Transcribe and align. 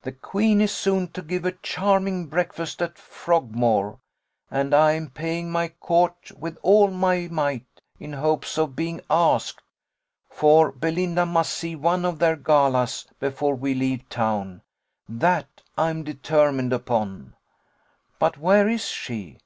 The 0.00 0.12
queen 0.12 0.62
is 0.62 0.72
soon 0.72 1.08
to 1.08 1.20
give 1.20 1.44
a 1.44 1.52
charming 1.52 2.28
breakfast 2.28 2.80
at 2.80 2.96
Frogmore, 2.96 3.98
and 4.50 4.72
I 4.72 4.92
am 4.92 5.10
paying 5.10 5.50
my 5.50 5.68
court 5.68 6.30
with 6.38 6.56
all 6.62 6.88
my 6.90 7.28
might, 7.30 7.66
in 8.00 8.14
hopes 8.14 8.56
of 8.56 8.74
being 8.74 9.02
asked; 9.10 9.60
for 10.30 10.72
Belinda 10.72 11.26
must 11.26 11.52
see 11.52 11.76
one 11.76 12.06
of 12.06 12.18
their 12.18 12.36
galas 12.36 13.06
before 13.20 13.54
we 13.54 13.74
leave 13.74 14.08
town, 14.08 14.62
that 15.06 15.60
I'm 15.76 16.02
determined 16.02 16.72
upon. 16.72 17.36
But 18.18 18.38
where 18.38 18.70
is 18.70 18.86
she?" 18.86 19.36